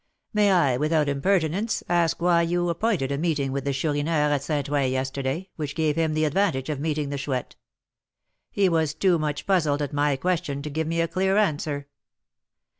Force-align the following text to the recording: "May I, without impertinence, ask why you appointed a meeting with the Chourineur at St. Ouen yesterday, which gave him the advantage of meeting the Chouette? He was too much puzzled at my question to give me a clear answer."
"May 0.33 0.51
I, 0.51 0.77
without 0.77 1.07
impertinence, 1.07 1.83
ask 1.87 2.23
why 2.23 2.41
you 2.41 2.67
appointed 2.69 3.11
a 3.11 3.19
meeting 3.19 3.51
with 3.51 3.65
the 3.65 3.71
Chourineur 3.71 4.31
at 4.33 4.41
St. 4.41 4.67
Ouen 4.67 4.89
yesterday, 4.91 5.51
which 5.57 5.75
gave 5.75 5.95
him 5.95 6.15
the 6.15 6.25
advantage 6.25 6.69
of 6.69 6.79
meeting 6.79 7.09
the 7.09 7.19
Chouette? 7.19 7.55
He 8.49 8.67
was 8.67 8.95
too 8.95 9.19
much 9.19 9.45
puzzled 9.45 9.79
at 9.83 9.93
my 9.93 10.15
question 10.15 10.63
to 10.63 10.71
give 10.71 10.87
me 10.87 11.01
a 11.01 11.07
clear 11.07 11.37
answer." 11.37 11.85